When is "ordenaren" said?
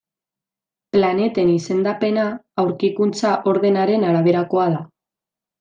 3.55-4.11